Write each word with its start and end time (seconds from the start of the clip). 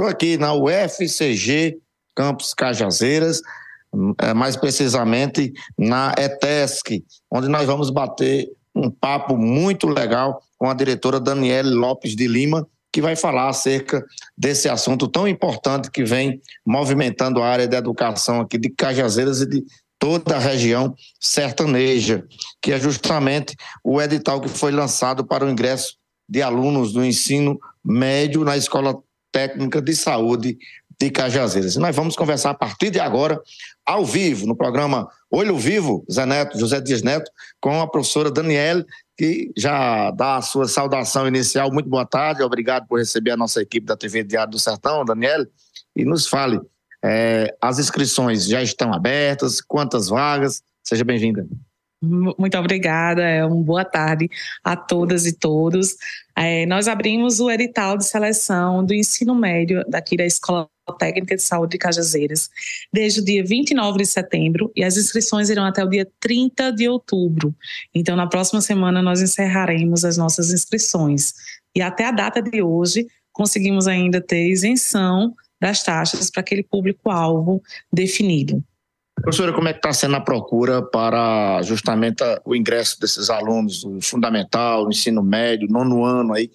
Estou 0.00 0.10
aqui 0.10 0.38
na 0.38 0.54
UFCG, 0.54 1.76
Campus 2.16 2.54
Cajazeiras, 2.54 3.42
é, 4.22 4.32
mais 4.32 4.56
precisamente 4.56 5.52
na 5.76 6.14
ETESC, 6.16 7.04
onde 7.30 7.48
nós 7.48 7.66
vamos 7.66 7.90
bater 7.90 8.48
um 8.74 8.90
papo 8.90 9.36
muito 9.36 9.86
legal 9.86 10.40
com 10.56 10.70
a 10.70 10.72
diretora 10.72 11.20
Daniele 11.20 11.68
Lopes 11.68 12.16
de 12.16 12.26
Lima, 12.26 12.66
que 12.90 13.02
vai 13.02 13.14
falar 13.14 13.50
acerca 13.50 14.02
desse 14.38 14.70
assunto 14.70 15.06
tão 15.06 15.28
importante 15.28 15.90
que 15.90 16.02
vem 16.02 16.40
movimentando 16.64 17.42
a 17.42 17.46
área 17.46 17.68
da 17.68 17.76
educação 17.76 18.40
aqui 18.40 18.56
de 18.56 18.70
Cajazeiras 18.70 19.42
e 19.42 19.46
de 19.46 19.62
toda 19.98 20.34
a 20.34 20.38
região 20.38 20.94
sertaneja, 21.20 22.24
que 22.62 22.72
é 22.72 22.80
justamente 22.80 23.54
o 23.84 24.00
edital 24.00 24.40
que 24.40 24.48
foi 24.48 24.72
lançado 24.72 25.26
para 25.26 25.44
o 25.44 25.50
ingresso 25.50 25.96
de 26.26 26.40
alunos 26.40 26.90
do 26.90 27.04
ensino 27.04 27.60
médio 27.84 28.44
na 28.44 28.56
Escola 28.56 28.98
Técnica 29.32 29.80
de 29.80 29.94
Saúde 29.94 30.58
de 31.00 31.10
Cajazeiras. 31.10 31.76
Nós 31.76 31.96
vamos 31.96 32.14
conversar 32.14 32.50
a 32.50 32.54
partir 32.54 32.90
de 32.90 33.00
agora, 33.00 33.40
ao 33.86 34.04
vivo, 34.04 34.46
no 34.46 34.54
programa 34.54 35.08
Olho 35.30 35.56
Vivo, 35.56 36.04
Zé 36.12 36.26
Neto, 36.26 36.58
José 36.58 36.80
Dias 36.80 37.02
Neto, 37.02 37.30
com 37.58 37.80
a 37.80 37.88
professora 37.88 38.30
Daniele, 38.30 38.84
que 39.16 39.50
já 39.56 40.10
dá 40.10 40.36
a 40.36 40.42
sua 40.42 40.68
saudação 40.68 41.26
inicial. 41.26 41.72
Muito 41.72 41.88
boa 41.88 42.04
tarde, 42.04 42.42
obrigado 42.42 42.86
por 42.86 42.98
receber 42.98 43.30
a 43.30 43.36
nossa 43.36 43.62
equipe 43.62 43.86
da 43.86 43.96
TV 43.96 44.22
Diário 44.22 44.50
do 44.50 44.58
Sertão, 44.58 45.04
Daniele, 45.04 45.48
e 45.96 46.04
nos 46.04 46.26
fale 46.26 46.60
é, 47.02 47.56
as 47.60 47.78
inscrições 47.78 48.46
já 48.46 48.62
estão 48.62 48.92
abertas, 48.92 49.60
quantas 49.60 50.08
vagas? 50.08 50.62
Seja 50.82 51.04
bem-vinda. 51.04 51.46
Muito 52.02 52.56
obrigada, 52.56 53.22
é 53.22 53.44
uma 53.44 53.62
boa 53.62 53.84
tarde 53.84 54.30
a 54.64 54.74
todas 54.74 55.26
e 55.26 55.34
todos. 55.34 55.96
É, 56.34 56.64
nós 56.64 56.88
abrimos 56.88 57.40
o 57.40 57.50
edital 57.50 57.98
de 57.98 58.06
seleção 58.06 58.82
do 58.82 58.94
ensino 58.94 59.34
médio 59.34 59.84
daqui 59.86 60.16
da 60.16 60.24
Escola 60.24 60.66
Técnica 60.98 61.36
de 61.36 61.42
Saúde 61.42 61.72
de 61.72 61.78
Cajazeiras 61.78 62.48
desde 62.90 63.20
o 63.20 63.24
dia 63.24 63.44
29 63.44 63.98
de 63.98 64.06
setembro 64.06 64.72
e 64.74 64.82
as 64.82 64.96
inscrições 64.96 65.50
irão 65.50 65.66
até 65.66 65.84
o 65.84 65.88
dia 65.90 66.08
30 66.18 66.72
de 66.72 66.88
outubro. 66.88 67.54
Então, 67.94 68.16
na 68.16 68.26
próxima 68.26 68.62
semana, 68.62 69.02
nós 69.02 69.20
encerraremos 69.20 70.02
as 70.02 70.16
nossas 70.16 70.50
inscrições. 70.52 71.34
E 71.76 71.82
até 71.82 72.06
a 72.06 72.10
data 72.10 72.40
de 72.40 72.62
hoje, 72.62 73.06
conseguimos 73.30 73.86
ainda 73.86 74.22
ter 74.22 74.48
isenção 74.48 75.34
das 75.60 75.82
taxas 75.82 76.30
para 76.30 76.40
aquele 76.40 76.62
público-alvo 76.62 77.62
definido. 77.92 78.64
Professora, 79.22 79.52
como 79.52 79.68
é 79.68 79.72
que 79.72 79.78
está 79.78 79.92
sendo 79.92 80.16
a 80.16 80.20
procura 80.20 80.82
para 80.82 81.60
justamente 81.62 82.22
o 82.44 82.56
ingresso 82.56 82.98
desses 82.98 83.28
alunos 83.28 83.82
do 83.82 84.00
fundamental, 84.00 84.84
do 84.84 84.90
ensino 84.90 85.22
médio, 85.22 85.68
nono 85.68 86.04
ano 86.04 86.32
aí, 86.32 86.50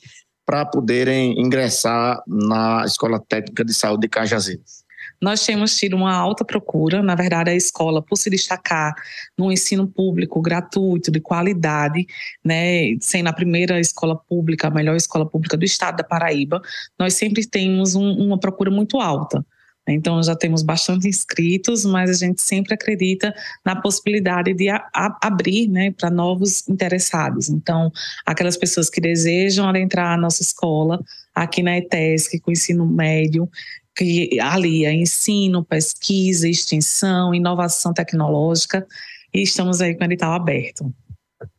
para 0.46 0.66
poderem 0.66 1.40
ingressar 1.40 2.22
na 2.28 2.84
Escola 2.86 3.20
Técnica 3.20 3.64
de 3.64 3.74
Saúde 3.74 4.02
de 4.02 4.10
Cajazeiras? 4.10 4.86
Nós 5.22 5.46
temos 5.46 5.76
tido 5.78 5.96
uma 5.96 6.14
alta 6.14 6.44
procura, 6.44 7.02
na 7.02 7.16
verdade, 7.16 7.50
a 7.50 7.56
escola, 7.56 8.02
por 8.02 8.18
se 8.18 8.30
destacar 8.30 8.94
no 9.38 9.52
ensino 9.52 9.88
público 9.88 10.42
gratuito, 10.42 11.12
de 11.12 11.20
qualidade, 11.20 12.06
né, 12.44 12.96
sendo 13.00 13.30
a 13.30 13.34
primeira 13.34 13.80
escola 13.80 14.16
pública, 14.16 14.68
a 14.68 14.72
melhor 14.72 14.96
escola 14.96 15.26
pública 15.26 15.56
do 15.56 15.64
estado 15.64 15.98
da 15.98 16.04
Paraíba, 16.04 16.62
nós 17.00 17.14
sempre 17.14 17.46
temos 17.46 17.96
um, 17.96 18.12
uma 18.26 18.40
procura 18.40 18.70
muito 18.70 19.00
alta. 19.00 19.46
Então, 19.88 20.22
já 20.24 20.36
temos 20.36 20.64
bastante 20.64 21.08
inscritos, 21.08 21.86
mas 21.86 22.10
a 22.10 22.14
gente 22.14 22.42
sempre 22.42 22.74
acredita 22.74 23.34
na 23.64 23.76
possibilidade 23.76 24.54
de 24.54 24.70
a, 24.70 24.78
a, 24.94 25.18
abrir 25.22 25.68
né, 25.68 25.92
para 25.92 26.10
novos 26.10 26.68
interessados. 26.68 27.50
Então, 27.50 27.92
aquelas 28.26 28.58
pessoas 28.58 28.90
que 28.90 29.00
desejam 29.00 29.68
adentrar 29.68 30.14
a 30.14 30.18
nossa 30.18 30.42
escola, 30.42 31.00
aqui 31.34 31.62
na 31.62 31.78
ETESC, 31.78 32.40
com 32.40 32.52
ensino 32.52 32.86
médio, 32.86 33.50
que 33.96 34.40
alia 34.40 34.92
ensino, 34.92 35.64
pesquisa, 35.64 36.50
extensão, 36.50 37.34
inovação 37.34 37.94
tecnológica, 37.94 38.86
e 39.34 39.44
estamos 39.44 39.82
aí 39.82 39.96
com 39.96 40.04
o 40.04 40.06
edital 40.06 40.34
aberto. 40.34 40.94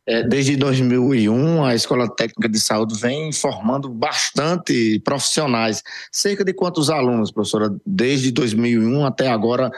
É, 0.05 0.23
desde 0.23 0.55
2001, 0.55 1.63
a 1.63 1.75
Escola 1.75 2.07
Técnica 2.07 2.47
de 2.47 2.59
Saúde 2.59 2.99
vem 2.99 3.31
formando 3.31 3.89
bastante 3.89 4.99
profissionais. 4.99 5.83
Cerca 6.11 6.43
de 6.43 6.53
quantos 6.53 6.89
alunos, 6.89 7.31
professora? 7.31 7.75
Desde 7.85 8.31
2001 8.31 9.05
até 9.05 9.27
agora, 9.27 9.71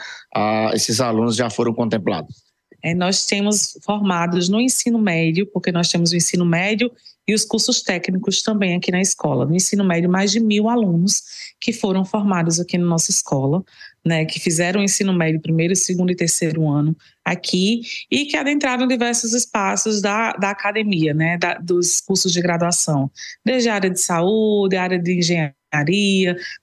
esses 0.74 1.02
alunos 1.02 1.36
já 1.36 1.50
foram 1.50 1.74
contemplados? 1.74 2.50
É, 2.84 2.96
nós 2.96 3.26
temos 3.26 3.78
formados 3.84 4.48
no 4.48 4.60
ensino 4.62 5.00
médio, 5.00 5.46
porque 5.48 5.72
nós 5.72 5.90
temos 5.90 6.12
o 6.12 6.16
ensino 6.16 6.46
médio 6.46 6.92
e 7.30 7.34
os 7.36 7.46
cursos 7.46 7.84
técnicos 7.84 8.42
também 8.42 8.76
aqui 8.76 8.92
na 8.92 9.00
escola. 9.00 9.46
No 9.46 9.56
ensino 9.56 9.84
médio, 9.86 10.10
mais 10.10 10.32
de 10.32 10.40
mil 10.40 10.68
alunos 10.68 11.22
que 11.62 11.72
foram 11.72 12.04
formados 12.04 12.60
aqui 12.60 12.76
na 12.76 12.88
nossa 12.88 13.12
escola, 13.12 13.64
né, 14.04 14.26
que 14.26 14.40
fizeram 14.40 14.82
o 14.82 14.84
ensino 14.84 15.14
médio 15.14 15.40
primeiro, 15.40 15.76
segundo 15.76 16.12
e 16.12 16.16
terceiro 16.16 16.68
ano 16.68 16.98
aqui 17.24 17.82
e 18.10 18.26
que 18.26 18.36
adentraram 18.36 18.88
diversos 18.88 19.34
espaços 19.34 20.02
da, 20.02 20.34
da 20.34 20.50
academia, 20.50 21.14
né, 21.14 21.38
da, 21.38 21.54
dos 21.60 22.02
cursos 22.02 22.34
de 22.34 22.42
graduação, 22.42 23.12
desde 23.46 23.70
a 23.70 23.76
área 23.76 23.92
de 23.92 24.02
saúde, 24.02 24.76
a 24.76 24.82
área 24.82 24.98
de 24.98 25.20
engenharia, 25.20 25.59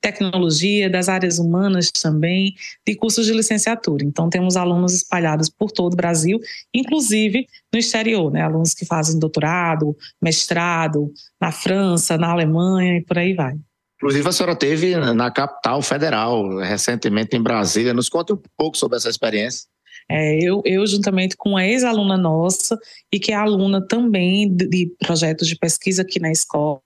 tecnologia, 0.01 0.91
das 0.91 1.09
áreas 1.09 1.39
humanas 1.39 1.91
também, 1.91 2.55
de 2.87 2.95
cursos 2.95 3.27
de 3.27 3.33
licenciatura. 3.33 4.05
Então, 4.05 4.29
temos 4.29 4.57
alunos 4.57 4.95
espalhados 4.95 5.49
por 5.49 5.71
todo 5.71 5.93
o 5.93 5.97
Brasil, 5.97 6.41
inclusive 6.75 7.47
no 7.73 7.79
exterior, 7.79 8.31
né? 8.33 8.43
alunos 8.43 8.75
que 8.75 8.85
fazem 8.85 9.19
doutorado, 9.19 9.97
mestrado 10.21 11.13
na 11.41 11.53
França, 11.53 12.17
na 12.17 12.31
Alemanha 12.31 12.99
e 12.99 13.05
por 13.05 13.19
aí 13.19 13.35
vai. 13.35 13.55
Inclusive, 13.97 14.29
a 14.29 14.33
senhora 14.33 14.57
teve 14.57 14.95
na 15.15 15.31
capital 15.31 15.81
federal, 15.81 16.59
recentemente 16.59 17.35
em 17.35 17.43
Brasília. 17.43 17.95
Nos 17.95 18.11
conte 18.11 18.33
um 18.33 18.41
pouco 18.57 18.77
sobre 18.77 18.99
essa 18.99 19.09
experiência. 19.09 19.67
É, 20.09 20.39
eu, 20.39 20.63
eu, 20.65 20.87
juntamente 20.87 21.37
com 21.37 21.51
uma 21.51 21.67
ex-aluna 21.67 22.17
nossa, 22.17 22.79
e 23.13 23.19
que 23.19 23.33
é 23.33 23.35
aluna 23.35 23.85
também 23.85 24.49
de, 24.55 24.69
de, 24.69 24.97
projetos 24.99 25.49
de 25.49 25.57
pesquisa 25.57 26.03
aqui 26.03 26.21
na 26.21 26.31
escola, 26.31 26.81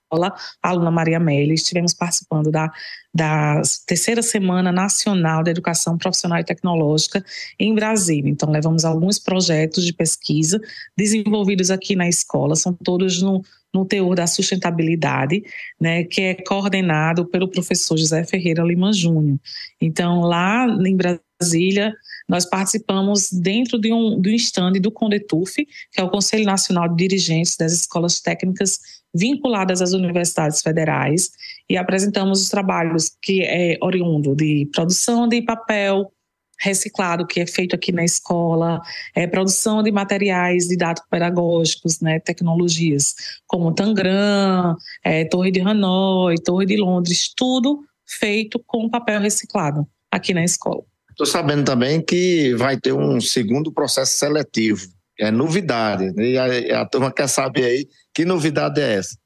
a 0.62 0.68
aluna 0.68 0.90
Maria 0.90 1.18
Amélia, 1.18 1.52
estivemos 1.52 1.92
participando 1.92 2.50
da, 2.50 2.70
da 3.14 3.60
terceira 3.86 4.22
Semana 4.22 4.72
Nacional 4.72 5.42
de 5.42 5.50
Educação 5.50 5.98
Profissional 5.98 6.38
e 6.38 6.44
Tecnológica 6.44 7.22
em 7.58 7.74
Brasília. 7.74 8.30
Então, 8.30 8.50
levamos 8.50 8.84
alguns 8.86 9.18
projetos 9.18 9.84
de 9.84 9.92
pesquisa 9.92 10.58
desenvolvidos 10.96 11.70
aqui 11.70 11.94
na 11.94 12.08
escola, 12.08 12.56
são 12.56 12.72
todos 12.72 13.20
no, 13.20 13.42
no 13.72 13.84
teor 13.84 14.16
da 14.16 14.26
sustentabilidade, 14.26 15.42
né, 15.78 16.04
que 16.04 16.22
é 16.22 16.34
coordenado 16.34 17.26
pelo 17.26 17.48
professor 17.48 17.96
José 17.98 18.24
Ferreira 18.24 18.62
Lima 18.62 18.92
Júnior. 18.92 19.38
Então, 19.80 20.20
lá 20.20 20.66
em 20.66 20.96
Brasília, 20.96 21.94
nós 22.30 22.44
participamos 22.48 23.28
dentro 23.32 23.76
de 23.76 23.92
um, 23.92 24.20
do 24.20 24.30
stand 24.30 24.74
do 24.74 24.92
CONDETUF, 24.92 25.66
que 25.90 26.00
é 26.00 26.04
o 26.04 26.08
Conselho 26.08 26.44
Nacional 26.44 26.88
de 26.88 26.94
Dirigentes 26.94 27.56
das 27.56 27.72
Escolas 27.72 28.20
Técnicas 28.20 28.78
vinculadas 29.12 29.82
às 29.82 29.92
universidades 29.92 30.62
federais, 30.62 31.32
e 31.68 31.76
apresentamos 31.76 32.40
os 32.40 32.48
trabalhos 32.48 33.10
que 33.20 33.42
é 33.42 33.76
oriundo 33.82 34.36
de 34.36 34.68
produção 34.72 35.26
de 35.26 35.42
papel, 35.42 36.12
reciclado 36.60 37.26
que 37.26 37.40
é 37.40 37.46
feito 37.48 37.74
aqui 37.74 37.90
na 37.90 38.04
escola, 38.04 38.80
é, 39.12 39.26
produção 39.26 39.82
de 39.82 39.90
materiais 39.90 40.68
didático-pedagógicos, 40.68 42.00
né, 42.00 42.20
tecnologias 42.20 43.16
como 43.44 43.74
Tangram, 43.74 44.76
é, 45.02 45.24
Torre 45.24 45.50
de 45.50 45.60
Hanoi, 45.60 46.36
Torre 46.36 46.66
de 46.66 46.76
Londres, 46.76 47.32
tudo 47.34 47.80
feito 48.06 48.62
com 48.64 48.88
papel 48.88 49.20
reciclado 49.20 49.84
aqui 50.12 50.32
na 50.32 50.44
escola. 50.44 50.84
Estou 51.10 51.26
sabendo 51.26 51.64
também 51.64 52.00
que 52.00 52.54
vai 52.54 52.78
ter 52.78 52.92
um 52.92 53.20
segundo 53.20 53.72
processo 53.72 54.18
seletivo. 54.18 54.86
É 55.18 55.30
novidade. 55.30 56.12
Né? 56.12 56.30
E 56.30 56.38
a, 56.38 56.80
a 56.80 56.86
turma 56.86 57.12
quer 57.12 57.28
saber 57.28 57.64
aí 57.64 57.88
que 58.14 58.24
novidade 58.24 58.80
é 58.80 58.94
essa. 58.94 59.16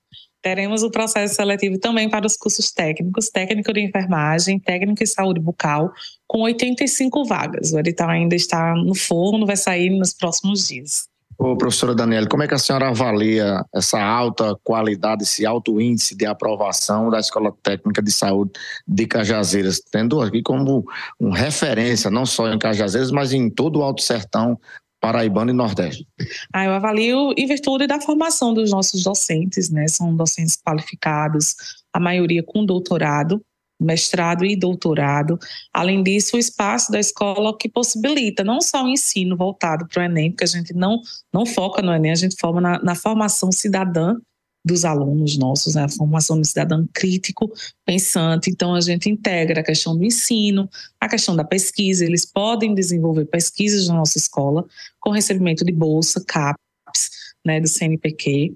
Teremos 0.43 0.83
o 0.83 0.91
processo 0.91 1.37
seletivo 1.37 1.79
também 1.79 2.11
para 2.11 2.27
os 2.27 2.37
cursos 2.37 2.71
técnicos, 2.71 3.31
técnico 3.31 3.73
de 3.73 3.81
enfermagem, 3.81 4.59
técnico 4.59 5.03
em 5.03 5.07
saúde 5.07 5.41
bucal, 5.41 5.91
com 6.27 6.43
85 6.43 7.25
vagas. 7.25 7.73
O 7.73 7.79
edital 7.79 8.11
ainda 8.11 8.37
está 8.37 8.75
no 8.75 8.95
forno, 8.95 9.47
vai 9.47 9.57
sair 9.57 9.89
nos 9.89 10.13
próximos 10.13 10.69
dias. 10.69 11.09
Ô, 11.39 11.57
professora 11.57 11.95
Daniela, 11.95 12.29
como 12.29 12.43
é 12.43 12.49
que 12.49 12.55
a 12.55 12.59
senhora 12.59 12.89
avalia 12.89 13.65
essa 13.75 14.01
alta 14.01 14.57
qualidade, 14.63 15.25
esse 15.25 15.45
alto 15.45 15.81
índice 15.81 16.17
de 16.17 16.27
aprovação 16.27 17.11
da 17.11 17.19
Escola 17.19 17.53
Técnica 17.63 18.03
de 18.03 18.13
Saúde 18.13 18.53
de 18.87 19.07
Cajazeiras, 19.07 19.81
tendo 19.91 20.21
aqui 20.21 20.43
como 20.43 20.85
uma 21.19 21.37
referência, 21.37 22.11
não 22.11 22.25
só 22.25 22.53
em 22.53 22.59
Cajazeiras, 22.59 23.11
mas 23.11 23.33
em 23.33 23.51
todo 23.51 23.81
o 23.81 23.83
Alto 23.83 24.03
Sertão 24.03 24.59
paraibano 25.01 25.51
e 25.51 25.55
nordeste? 25.55 26.07
Ah, 26.51 26.65
eu 26.65 26.73
avalio 26.73 27.35
em 27.37 27.47
virtude 27.47 27.87
da 27.87 28.01
formação 28.01 28.55
dos 28.55 28.71
nossos 28.71 29.03
docentes, 29.03 29.69
né? 29.69 29.87
São 29.87 30.17
docentes 30.17 30.57
qualificados, 30.57 31.55
a 31.93 32.01
maioria 32.01 32.43
com 32.43 32.65
doutorado, 32.65 33.45
mestrado 33.81 34.45
e 34.45 34.57
doutorado. 34.57 35.39
Além 35.73 36.03
disso, 36.03 36.37
o 36.37 36.39
espaço 36.39 36.91
da 36.93 36.99
escola 36.99 37.57
que 37.57 37.69
possibilita 37.69 38.45
não 38.45 38.61
só 38.61 38.85
o 38.85 38.89
ensino 38.89 39.37
voltado 39.37 39.87
para 39.89 40.03
o 40.03 40.05
Enem, 40.05 40.31
porque 40.31 40.45
a 40.45 40.49
gente 40.49 40.73
não, 40.73 41.01
não 41.33 41.45
foca 41.45 41.83
no 41.83 41.93
Enem, 41.93 42.13
a 42.13 42.17
gente 42.17 42.37
foca 42.39 42.61
na, 42.61 42.83
na 42.83 42.95
formação 42.95 43.51
cidadã 43.53 44.17
dos 44.65 44.85
alunos 44.85 45.37
nossos, 45.37 45.75
né, 45.75 45.85
a 45.85 45.89
formação 45.89 46.41
do 46.41 46.47
cidadão 46.47 46.89
crítico, 46.95 47.53
pensante. 47.85 48.51
Então, 48.51 48.75
a 48.75 48.81
gente 48.81 49.11
integra 49.11 49.61
a 49.61 49.65
questão 49.65 49.97
do 49.97 50.05
ensino, 50.05 50.69
a 50.99 51.07
questão 51.07 51.37
da 51.37 51.45
pesquisa. 51.45 52.05
Eles 52.05 52.25
podem 52.25 52.75
desenvolver 52.75 53.27
pesquisas 53.27 53.89
na 53.89 53.95
nossa 53.95 54.17
escola 54.17 54.65
com 54.99 55.11
recebimento 55.11 55.65
de 55.65 55.73
bolsa, 55.73 56.25
CAPES, 56.27 57.11
né, 57.45 57.61
do 57.61 57.69
CNPq, 57.69 58.55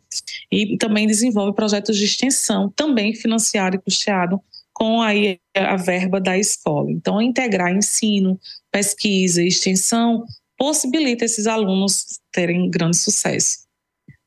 e 0.50 0.78
também 0.78 1.06
desenvolve 1.06 1.54
projetos 1.54 1.94
de 1.98 2.04
extensão, 2.04 2.72
também 2.74 3.14
financiado 3.14 3.76
e 3.76 3.78
custeado 3.78 4.40
com 4.78 5.02
aí 5.02 5.40
a 5.56 5.74
verba 5.74 6.20
da 6.20 6.38
escola. 6.38 6.88
Então, 6.88 7.20
integrar 7.20 7.74
ensino, 7.74 8.38
pesquisa 8.70 9.42
e 9.42 9.48
extensão 9.48 10.24
possibilita 10.56 11.24
esses 11.24 11.48
alunos 11.48 12.20
terem 12.32 12.70
grande 12.70 12.96
sucesso. 12.96 13.66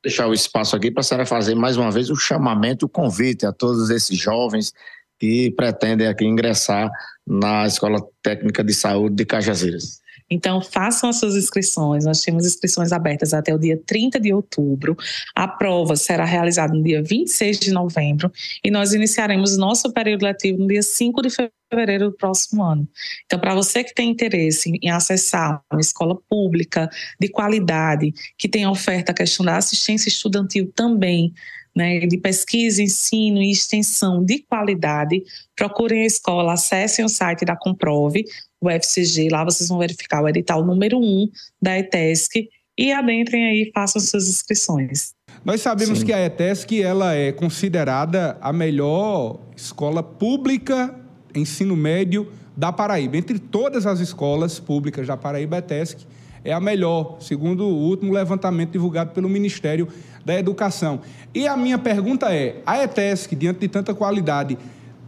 Deixar 0.04 0.26
o 0.26 0.34
espaço 0.34 0.76
aqui 0.76 0.90
para 0.90 1.00
a 1.00 1.04
senhora 1.04 1.24
fazer 1.24 1.54
mais 1.54 1.78
uma 1.78 1.90
vez 1.90 2.10
o 2.10 2.16
chamamento, 2.16 2.84
o 2.84 2.88
convite 2.88 3.46
a 3.46 3.52
todos 3.52 3.88
esses 3.88 4.18
jovens 4.18 4.74
que 5.18 5.50
pretendem 5.52 6.06
aqui 6.06 6.26
ingressar 6.26 6.90
na 7.26 7.66
Escola 7.66 7.98
Técnica 8.22 8.62
de 8.62 8.74
Saúde 8.74 9.16
de 9.16 9.24
Cajazeiras. 9.24 10.01
Então, 10.32 10.62
façam 10.62 11.10
as 11.10 11.18
suas 11.18 11.36
inscrições. 11.36 12.04
Nós 12.04 12.22
temos 12.22 12.46
inscrições 12.46 12.90
abertas 12.90 13.34
até 13.34 13.54
o 13.54 13.58
dia 13.58 13.78
30 13.86 14.18
de 14.18 14.32
outubro. 14.32 14.96
A 15.34 15.46
prova 15.46 15.94
será 15.94 16.24
realizada 16.24 16.72
no 16.72 16.82
dia 16.82 17.02
26 17.02 17.60
de 17.60 17.70
novembro 17.70 18.32
e 18.64 18.70
nós 18.70 18.94
iniciaremos 18.94 19.56
nosso 19.58 19.92
período 19.92 20.24
letivo 20.24 20.60
no 20.60 20.68
dia 20.68 20.82
5 20.82 21.22
de 21.22 21.28
fevereiro 21.70 22.10
do 22.10 22.16
próximo 22.16 22.62
ano. 22.62 22.88
Então, 23.26 23.38
para 23.38 23.54
você 23.54 23.84
que 23.84 23.94
tem 23.94 24.10
interesse 24.10 24.78
em 24.82 24.90
acessar 24.90 25.62
uma 25.70 25.80
escola 25.80 26.18
pública 26.28 26.88
de 27.20 27.28
qualidade, 27.28 28.12
que 28.38 28.48
tem 28.48 28.66
oferta 28.66 29.12
a 29.12 29.14
questão 29.14 29.44
da 29.44 29.56
assistência 29.56 30.08
estudantil 30.08 30.72
também, 30.74 31.32
né, 31.74 32.00
de 32.00 32.16
pesquisa, 32.18 32.82
ensino 32.82 33.42
e 33.42 33.50
extensão 33.50 34.24
de 34.24 34.40
qualidade, 34.40 35.22
procurem 35.56 36.02
a 36.02 36.06
escola, 36.06 36.52
acessem 36.52 37.04
o 37.04 37.08
site 37.08 37.44
da 37.44 37.56
Comprove, 37.56 38.24
o 38.60 38.70
FCG, 38.70 39.28
lá 39.30 39.44
vocês 39.44 39.68
vão 39.68 39.78
verificar 39.78 40.22
o 40.22 40.28
edital 40.28 40.64
número 40.64 40.98
1 40.98 41.28
da 41.60 41.78
ETESC 41.78 42.48
e 42.78 42.92
adentrem 42.92 43.44
aí 43.46 43.62
e 43.62 43.72
façam 43.72 44.00
suas 44.00 44.28
inscrições. 44.28 45.12
Nós 45.44 45.60
sabemos 45.60 46.00
Sim. 46.00 46.06
que 46.06 46.12
a 46.12 46.24
ETESC 46.24 46.80
ela 46.80 47.14
é 47.14 47.32
considerada 47.32 48.36
a 48.40 48.52
melhor 48.52 49.40
escola 49.56 50.02
pública 50.02 50.94
ensino 51.34 51.76
médio 51.76 52.30
da 52.56 52.72
Paraíba. 52.72 53.16
Entre 53.16 53.38
todas 53.38 53.86
as 53.86 53.98
escolas 53.98 54.60
públicas 54.60 55.06
da 55.06 55.16
Paraíba, 55.16 55.56
a 55.56 55.58
ETESC 55.58 56.06
é 56.44 56.52
a 56.52 56.60
melhor, 56.60 57.16
segundo 57.20 57.64
o 57.64 57.88
último 57.88 58.12
levantamento 58.12 58.72
divulgado 58.72 59.12
pelo 59.12 59.28
Ministério 59.28 59.88
da 60.24 60.38
Educação. 60.38 61.00
E 61.34 61.46
a 61.46 61.56
minha 61.56 61.78
pergunta 61.78 62.32
é: 62.34 62.60
a 62.66 62.82
ETESC, 62.82 63.34
diante 63.34 63.60
de 63.60 63.68
tanta 63.68 63.94
qualidade, 63.94 64.58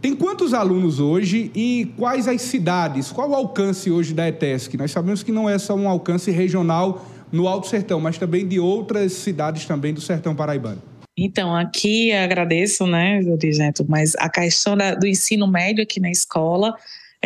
tem 0.01 0.15
quantos 0.15 0.53
alunos 0.53 0.99
hoje 0.99 1.51
e 1.55 1.91
quais 1.97 2.27
as 2.27 2.41
cidades? 2.41 3.11
Qual 3.11 3.29
o 3.29 3.35
alcance 3.35 3.89
hoje 3.89 4.13
da 4.13 4.27
ETESC? 4.27 4.77
Nós 4.77 4.91
sabemos 4.91 5.23
que 5.23 5.31
não 5.31 5.49
é 5.49 5.57
só 5.57 5.75
um 5.75 5.89
alcance 5.89 6.29
regional 6.31 7.05
no 7.31 7.47
Alto 7.47 7.67
Sertão, 7.67 7.99
mas 7.99 8.17
também 8.17 8.47
de 8.47 8.59
outras 8.59 9.13
cidades 9.13 9.65
também 9.65 9.93
do 9.93 10.01
Sertão 10.01 10.35
Paraibano. 10.35 10.81
Então, 11.17 11.55
aqui 11.55 12.11
agradeço, 12.11 12.85
né, 12.85 13.21
Dirigento, 13.37 13.85
mas 13.87 14.15
a 14.17 14.29
questão 14.29 14.75
da, 14.75 14.93
do 14.93 15.07
ensino 15.07 15.47
médio 15.47 15.81
aqui 15.81 15.99
na 15.99 16.11
escola, 16.11 16.75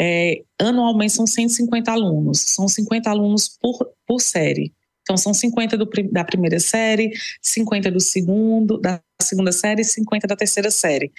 é, 0.02 0.44
anualmente 0.58 1.12
são 1.12 1.28
150 1.28 1.92
alunos, 1.92 2.46
são 2.48 2.70
50 2.70 3.10
alunos 3.10 3.50
por, 3.62 3.78
por 4.08 4.22
série. 4.22 4.72
Então, 5.02 5.18
são 5.18 5.34
50 5.34 5.78
do, 5.78 5.90
da 6.10 6.24
primeira 6.24 6.58
série, 6.58 7.12
50 7.42 7.92
do 7.92 8.00
segundo, 8.00 8.78
da 8.78 9.02
segunda 9.22 9.52
série 9.52 9.82
e 9.82 9.86
50 9.86 10.26
da 10.26 10.38
terceira 10.38 10.72
série. 10.72 11.12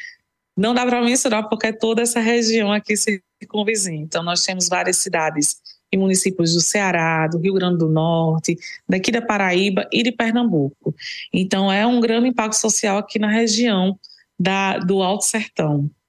Não 0.56 0.73
dá 0.73 0.87
para 0.87 1.03
mensurar 1.03 1.47
porque 1.49 1.67
é 1.67 1.73
toda 1.73 2.00
essa 2.00 2.21
região 2.21 2.73
aqui 2.73 2.97
se 2.97 3.23
convizinha. 3.49 4.00
Então, 4.00 4.23
nós 4.23 4.43
temos 4.44 4.67
várias 4.69 4.97
cidades 4.97 5.56
e 5.93 5.99
municípios 5.99 6.55
do 6.55 6.61
Ceará, 6.61 7.27
do 7.27 7.38
Rio 7.38 7.53
Grande 7.53 7.79
do 7.79 7.88
Norte, 7.88 8.56
daqui 8.88 9.11
da 9.11 9.21
Paraíba 9.21 9.87
e 9.93 10.03
de 10.03 10.12
Pernambuco. 10.12 10.94
Então, 11.35 11.71
é 11.71 11.87
um 11.87 12.00
grande 12.00 12.29
impacto 12.29 12.56
social 12.56 12.97
aqui 12.97 13.19
na 13.19 13.29
região 13.29 13.99
da, 14.38 14.79
do 14.79 15.03
Alto 15.03 15.25
Sertão. 15.25 15.91